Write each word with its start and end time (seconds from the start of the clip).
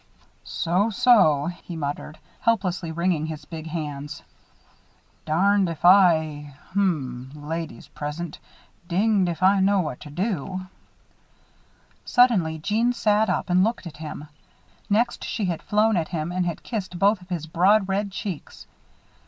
"So, 0.43 0.89
so," 0.89 1.45
he 1.45 1.75
muttered, 1.75 2.17
helplessly 2.39 2.91
wringing 2.91 3.27
his 3.27 3.45
big 3.45 3.67
hands. 3.67 4.23
"Darned 5.25 5.69
if 5.69 5.85
I 5.85 6.55
hum, 6.73 7.29
ladies 7.35 7.87
present 7.89 8.39
dinged 8.87 9.29
if 9.29 9.43
I 9.43 9.59
know 9.59 9.79
what 9.81 9.99
to 9.99 10.09
do." 10.09 10.61
Suddenly 12.03 12.57
Jeanne 12.57 12.93
sat 12.93 13.29
up 13.29 13.47
and 13.47 13.63
looked 13.63 13.85
at 13.85 13.97
him. 13.97 14.27
Next 14.89 15.23
she 15.23 15.45
had 15.45 15.61
flown 15.61 15.95
at 15.95 16.07
him 16.07 16.31
and 16.31 16.47
had 16.47 16.63
kissed 16.63 16.97
both 16.97 17.21
of 17.21 17.29
his 17.29 17.45
broad 17.45 17.87
red 17.87 18.11
cheeks. 18.11 18.65